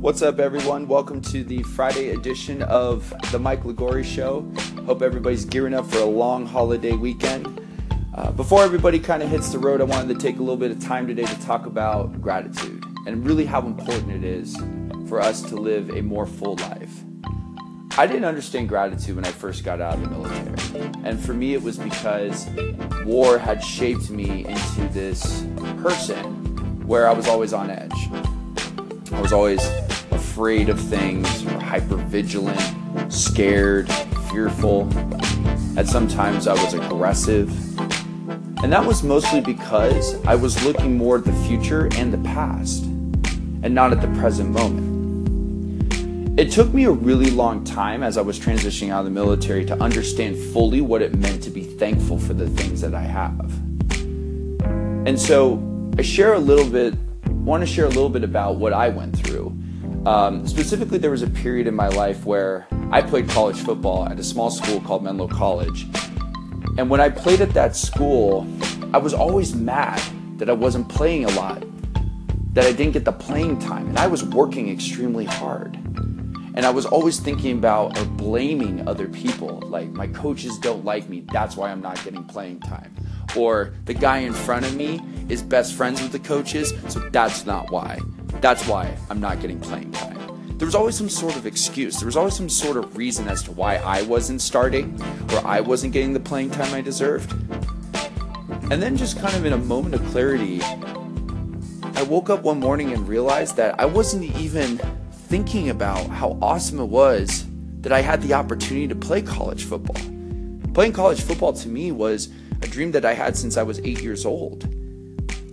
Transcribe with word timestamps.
What's 0.00 0.22
up, 0.22 0.38
everyone? 0.38 0.86
Welcome 0.86 1.20
to 1.22 1.42
the 1.42 1.64
Friday 1.64 2.10
edition 2.10 2.62
of 2.62 3.12
the 3.32 3.38
Mike 3.40 3.64
Liguori 3.64 4.04
Show. 4.04 4.48
Hope 4.86 5.02
everybody's 5.02 5.44
gearing 5.44 5.74
up 5.74 5.86
for 5.86 5.98
a 5.98 6.04
long 6.04 6.46
holiday 6.46 6.92
weekend. 6.92 7.60
Uh, 8.14 8.30
before 8.30 8.62
everybody 8.62 9.00
kind 9.00 9.24
of 9.24 9.28
hits 9.28 9.48
the 9.48 9.58
road, 9.58 9.80
I 9.80 9.84
wanted 9.84 10.16
to 10.16 10.24
take 10.24 10.36
a 10.36 10.38
little 10.38 10.56
bit 10.56 10.70
of 10.70 10.78
time 10.80 11.08
today 11.08 11.24
to 11.24 11.40
talk 11.40 11.66
about 11.66 12.22
gratitude 12.22 12.84
and 13.08 13.26
really 13.26 13.44
how 13.44 13.66
important 13.66 14.12
it 14.12 14.22
is 14.22 14.56
for 15.08 15.20
us 15.20 15.42
to 15.42 15.56
live 15.56 15.90
a 15.90 16.00
more 16.00 16.26
full 16.26 16.54
life. 16.58 17.02
I 17.98 18.06
didn't 18.06 18.24
understand 18.24 18.68
gratitude 18.68 19.16
when 19.16 19.24
I 19.24 19.32
first 19.32 19.64
got 19.64 19.80
out 19.80 19.94
of 19.94 20.02
the 20.02 20.10
military. 20.10 20.92
And 21.02 21.18
for 21.18 21.34
me, 21.34 21.54
it 21.54 21.62
was 21.62 21.76
because 21.76 22.46
war 23.04 23.36
had 23.36 23.64
shaped 23.64 24.10
me 24.10 24.46
into 24.46 24.88
this 24.92 25.44
person 25.82 26.86
where 26.86 27.08
I 27.08 27.12
was 27.12 27.26
always 27.26 27.52
on 27.52 27.68
edge. 27.68 27.90
I 29.12 29.20
was 29.20 29.32
always 29.32 29.60
afraid 30.38 30.68
of 30.68 30.78
things, 30.78 31.44
or 31.46 31.58
hyper 31.58 31.96
vigilant, 31.96 32.62
scared, 33.12 33.92
fearful. 34.30 34.88
At 35.76 35.88
sometimes 35.88 36.46
I 36.46 36.52
was 36.52 36.74
aggressive. 36.74 37.50
And 38.62 38.72
that 38.72 38.86
was 38.86 39.02
mostly 39.02 39.40
because 39.40 40.24
I 40.26 40.36
was 40.36 40.64
looking 40.64 40.96
more 40.96 41.18
at 41.18 41.24
the 41.24 41.32
future 41.48 41.88
and 41.96 42.12
the 42.14 42.18
past, 42.18 42.84
and 42.84 43.74
not 43.74 43.90
at 43.90 44.00
the 44.00 44.06
present 44.20 44.50
moment. 44.50 46.38
It 46.38 46.52
took 46.52 46.72
me 46.72 46.84
a 46.84 46.92
really 46.92 47.32
long 47.32 47.64
time 47.64 48.04
as 48.04 48.16
I 48.16 48.20
was 48.20 48.38
transitioning 48.38 48.90
out 48.90 49.00
of 49.00 49.06
the 49.06 49.10
military 49.10 49.64
to 49.64 49.82
understand 49.82 50.36
fully 50.52 50.80
what 50.80 51.02
it 51.02 51.16
meant 51.16 51.42
to 51.42 51.50
be 51.50 51.64
thankful 51.64 52.16
for 52.16 52.34
the 52.34 52.48
things 52.48 52.80
that 52.82 52.94
I 52.94 53.02
have. 53.02 53.52
And 55.04 55.18
so 55.18 55.60
I 55.98 56.02
share 56.02 56.34
a 56.34 56.38
little 56.38 56.70
bit 56.70 56.94
want 57.48 57.62
to 57.62 57.66
share 57.66 57.86
a 57.86 57.88
little 57.88 58.10
bit 58.10 58.22
about 58.22 58.56
what 58.56 58.74
I 58.74 58.90
went 58.90 59.16
through. 59.16 59.57
Um, 60.06 60.46
specifically, 60.46 60.98
there 60.98 61.10
was 61.10 61.22
a 61.22 61.30
period 61.30 61.66
in 61.66 61.74
my 61.74 61.88
life 61.88 62.24
where 62.24 62.66
I 62.90 63.02
played 63.02 63.28
college 63.28 63.56
football 63.56 64.06
at 64.08 64.18
a 64.18 64.24
small 64.24 64.50
school 64.50 64.80
called 64.80 65.02
Menlo 65.04 65.28
College. 65.28 65.86
And 66.78 66.88
when 66.88 67.00
I 67.00 67.08
played 67.08 67.40
at 67.40 67.50
that 67.50 67.76
school, 67.76 68.46
I 68.94 68.98
was 68.98 69.12
always 69.12 69.54
mad 69.54 70.00
that 70.38 70.48
I 70.48 70.54
wasn't 70.54 70.88
playing 70.88 71.24
a 71.24 71.30
lot, 71.30 71.62
that 72.54 72.64
I 72.64 72.72
didn't 72.72 72.92
get 72.92 73.04
the 73.04 73.12
playing 73.12 73.58
time. 73.58 73.88
And 73.88 73.98
I 73.98 74.06
was 74.06 74.24
working 74.24 74.70
extremely 74.70 75.24
hard. 75.24 75.74
And 76.54 76.64
I 76.64 76.70
was 76.70 76.86
always 76.86 77.20
thinking 77.20 77.58
about 77.58 77.98
or 77.98 78.04
blaming 78.04 78.88
other 78.88 79.08
people. 79.08 79.60
Like, 79.66 79.90
my 79.90 80.06
coaches 80.06 80.58
don't 80.58 80.84
like 80.84 81.08
me, 81.08 81.24
that's 81.32 81.56
why 81.56 81.70
I'm 81.70 81.80
not 81.80 82.02
getting 82.04 82.24
playing 82.24 82.60
time 82.60 82.94
or 83.36 83.74
the 83.84 83.94
guy 83.94 84.18
in 84.18 84.32
front 84.32 84.66
of 84.66 84.74
me 84.74 85.00
is 85.28 85.42
best 85.42 85.74
friends 85.74 86.00
with 86.02 86.12
the 86.12 86.18
coaches, 86.18 86.72
so 86.88 87.00
that's 87.10 87.46
not 87.46 87.70
why. 87.70 87.98
That's 88.40 88.66
why 88.66 88.96
I'm 89.10 89.20
not 89.20 89.40
getting 89.40 89.60
playing 89.60 89.92
time. 89.92 90.16
There 90.58 90.66
was 90.66 90.74
always 90.74 90.96
some 90.96 91.08
sort 91.08 91.36
of 91.36 91.46
excuse. 91.46 91.98
There 91.98 92.06
was 92.06 92.16
always 92.16 92.34
some 92.34 92.48
sort 92.48 92.76
of 92.76 92.96
reason 92.96 93.28
as 93.28 93.42
to 93.44 93.52
why 93.52 93.76
I 93.76 94.02
wasn't 94.02 94.40
starting 94.40 95.00
or 95.32 95.46
I 95.46 95.60
wasn't 95.60 95.92
getting 95.92 96.12
the 96.12 96.20
playing 96.20 96.50
time 96.50 96.74
I 96.74 96.80
deserved. 96.80 97.32
And 98.70 98.82
then, 98.82 98.96
just 98.96 99.18
kind 99.18 99.34
of 99.34 99.46
in 99.46 99.52
a 99.52 99.58
moment 99.58 99.94
of 99.94 100.04
clarity, 100.06 100.60
I 101.94 102.02
woke 102.02 102.28
up 102.28 102.42
one 102.42 102.60
morning 102.60 102.92
and 102.92 103.08
realized 103.08 103.56
that 103.56 103.78
I 103.80 103.86
wasn't 103.86 104.24
even 104.36 104.78
thinking 105.28 105.70
about 105.70 106.06
how 106.08 106.38
awesome 106.42 106.80
it 106.80 106.86
was 106.86 107.46
that 107.80 107.92
I 107.92 108.00
had 108.00 108.20
the 108.22 108.34
opportunity 108.34 108.88
to 108.88 108.94
play 108.94 109.22
college 109.22 109.64
football. 109.64 109.96
Playing 110.74 110.92
college 110.92 111.22
football 111.22 111.52
to 111.52 111.68
me 111.68 111.92
was 111.92 112.28
a 112.62 112.66
dream 112.66 112.92
that 112.92 113.04
I 113.04 113.14
had 113.14 113.36
since 113.36 113.56
I 113.56 113.62
was 113.62 113.78
eight 113.80 114.02
years 114.02 114.26
old. 114.26 114.64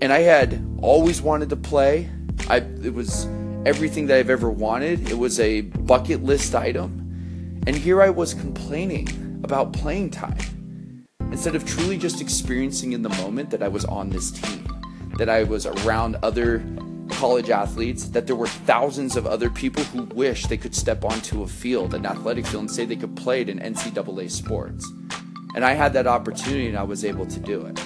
And 0.00 0.12
I 0.12 0.20
had 0.20 0.64
always 0.80 1.20
wanted 1.20 1.50
to 1.50 1.56
play. 1.56 2.08
I, 2.48 2.56
it 2.82 2.94
was 2.94 3.26
everything 3.64 4.06
that 4.06 4.18
I've 4.18 4.30
ever 4.30 4.50
wanted. 4.50 5.08
It 5.10 5.18
was 5.18 5.38
a 5.40 5.62
bucket 5.62 6.22
list 6.22 6.54
item. 6.54 7.62
And 7.66 7.76
here 7.76 8.02
I 8.02 8.10
was 8.10 8.34
complaining 8.34 9.40
about 9.44 9.72
playing 9.72 10.10
time 10.10 10.38
instead 11.30 11.54
of 11.54 11.64
truly 11.64 11.96
just 11.96 12.20
experiencing 12.20 12.92
in 12.92 13.02
the 13.02 13.08
moment 13.08 13.50
that 13.50 13.62
I 13.62 13.68
was 13.68 13.84
on 13.84 14.10
this 14.10 14.30
team, 14.30 14.66
that 15.16 15.28
I 15.28 15.44
was 15.44 15.66
around 15.66 16.16
other 16.22 16.62
college 17.10 17.50
athletes, 17.50 18.08
that 18.08 18.26
there 18.26 18.36
were 18.36 18.48
thousands 18.48 19.16
of 19.16 19.26
other 19.26 19.48
people 19.48 19.84
who 19.84 20.02
wish 20.14 20.46
they 20.46 20.56
could 20.56 20.74
step 20.74 21.04
onto 21.04 21.42
a 21.42 21.46
field, 21.46 21.94
an 21.94 22.04
athletic 22.04 22.46
field, 22.46 22.62
and 22.62 22.70
say 22.70 22.84
they 22.84 22.96
could 22.96 23.16
play 23.16 23.42
it 23.42 23.48
in 23.48 23.60
NCAA 23.60 24.30
sports. 24.30 24.90
And 25.54 25.64
I 25.64 25.72
had 25.72 25.92
that 25.92 26.06
opportunity 26.06 26.68
and 26.68 26.76
I 26.76 26.82
was 26.82 27.04
able 27.04 27.26
to 27.26 27.40
do 27.40 27.64
it. 27.66 27.80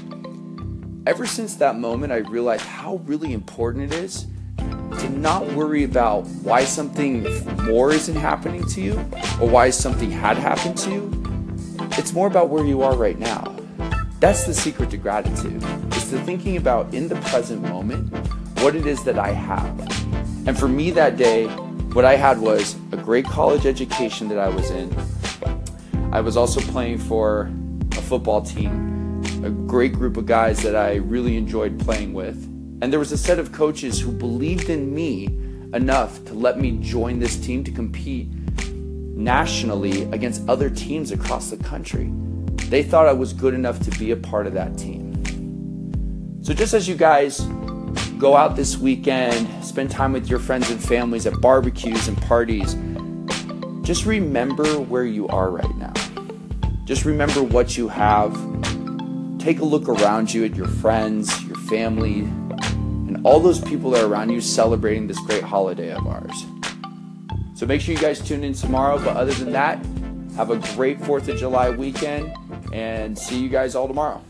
Ever 1.07 1.27
since 1.27 1.57
that 1.57 1.77
moment, 1.79 2.13
I 2.13 2.17
realized 2.17 2.65
how 2.65 2.97
really 3.05 3.33
important 3.33 3.93
it 3.93 3.99
is 3.99 4.27
to 4.99 5.09
not 5.11 5.47
worry 5.53 5.85
about 5.85 6.27
why 6.43 6.65
something 6.65 7.23
more 7.65 7.93
isn't 7.93 8.17
happening 8.17 8.67
to 8.69 8.81
you 8.81 8.95
or 9.41 9.49
why 9.49 9.71
something 9.71 10.11
had 10.11 10.37
happened 10.37 10.77
to 10.79 10.91
you. 10.91 11.11
It's 11.93 12.13
more 12.13 12.27
about 12.27 12.49
where 12.49 12.65
you 12.65 12.83
are 12.83 12.97
right 12.97 13.19
now. 13.19 13.57
That's 14.21 14.45
the 14.45 14.55
secret 14.55 14.91
to 14.91 14.97
gratitude. 14.97 15.63
Is 15.95 16.11
to 16.11 16.19
thinking 16.21 16.57
about 16.57 16.93
in 16.95 17.09
the 17.09 17.17
present 17.17 17.63
moment 17.63 18.13
what 18.61 18.75
it 18.75 18.87
is 18.87 19.05
that 19.05 19.19
I 19.19 19.33
have. 19.33 19.79
And 20.47 20.59
for 20.59 20.69
me 20.69 20.91
that 20.93 21.17
day, 21.17 21.47
what 21.93 22.05
I 22.05 22.17
had 22.17 22.39
was 22.39 22.77
a 22.93 22.97
great 22.97 23.27
college 23.27 23.67
education 23.67 24.29
that 24.29 24.39
I 24.39 24.49
was 24.49 24.71
in, 24.71 24.95
I 26.13 26.21
was 26.21 26.37
also 26.37 26.61
playing 26.61 26.99
for 26.99 27.51
a 27.93 28.01
football 28.03 28.41
team, 28.41 29.23
a 29.45 29.51
great 29.51 29.93
group 29.93 30.17
of 30.17 30.27
guys 30.27 30.63
that 30.63 30.77
I 30.77 30.95
really 30.97 31.37
enjoyed 31.37 31.79
playing 31.79 32.15
with. 32.15 32.56
And 32.83 32.93
there 32.93 32.99
was 32.99 33.13
a 33.13 33.19
set 33.19 33.39
of 33.39 33.53
coaches 33.53 34.01
who 34.01 34.13
believed 34.13 34.69
in 34.69 34.95
me 34.95 35.27
enough 35.73 36.25
to 36.27 36.35
let 36.35 36.61
me 36.61 36.79
join 36.81 37.19
this 37.19 37.37
team 37.37 37.65
to 37.65 37.71
compete 37.71 38.29
nationally 39.17 40.03
against 40.13 40.47
other 40.49 40.69
teams 40.69 41.11
across 41.11 41.51
the 41.51 41.57
country. 41.57 42.13
They 42.69 42.83
thought 42.83 43.07
I 43.07 43.13
was 43.13 43.33
good 43.33 43.55
enough 43.55 43.81
to 43.81 43.91
be 43.99 44.11
a 44.11 44.17
part 44.17 44.47
of 44.47 44.53
that 44.55 44.77
team. 44.77 45.15
So, 46.43 46.53
just 46.53 46.75
as 46.75 46.87
you 46.87 46.95
guys 46.95 47.41
go 48.19 48.37
out 48.37 48.57
this 48.57 48.77
weekend, 48.77 49.65
spend 49.65 49.91
time 49.91 50.13
with 50.13 50.29
your 50.29 50.39
friends 50.39 50.71
and 50.71 50.83
families 50.83 51.27
at 51.27 51.41
barbecues 51.41 52.09
and 52.09 52.21
parties, 52.23 52.77
just 53.87 54.05
remember 54.05 54.67
where 54.81 55.05
you 55.05 55.29
are 55.29 55.51
right 55.51 55.77
now. 55.77 55.93
Just 56.85 57.05
remember 57.05 57.43
what 57.43 57.77
you 57.77 57.89
have. 57.89 58.33
Take 59.39 59.61
a 59.61 59.65
look 59.65 59.89
around 59.89 60.33
you 60.35 60.45
at 60.45 60.55
your 60.55 60.67
friends, 60.67 61.43
your 61.45 61.57
family, 61.57 62.29
and 63.07 63.25
all 63.25 63.41
those 63.41 63.61
people 63.61 63.91
that 63.91 64.03
are 64.03 64.07
around 64.07 64.31
you 64.31 64.41
celebrating 64.41 65.07
this 65.07 65.19
great 65.21 65.43
holiday 65.43 65.93
of 65.93 66.07
ours. 66.07 66.47
So 67.55 67.65
make 67.65 67.81
sure 67.81 67.95
you 67.95 68.01
guys 68.01 68.21
tune 68.21 68.45
in 68.45 68.53
tomorrow. 68.53 68.99
But 68.99 69.17
other 69.17 69.33
than 69.33 69.53
that, 69.53 69.79
have 70.37 70.51
a 70.51 70.59
great 70.75 70.99
4th 71.01 71.29
of 71.29 71.39
July 71.39 71.71
weekend 71.71 72.35
and 72.73 73.19
see 73.19 73.41
you 73.41 73.49
guys 73.49 73.75
all 73.75 73.89
tomorrow. 73.89 74.23